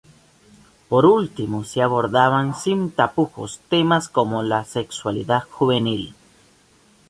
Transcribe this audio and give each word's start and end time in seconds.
Por 0.89 1.05
último 1.05 1.63
se 1.63 1.83
abordaban 1.83 2.55
sin 2.55 2.89
tapujos 2.89 3.59
temas 3.69 4.09
como 4.09 4.41
la 4.41 4.65
sexualidad 4.65 5.43
juvenil. 5.51 6.15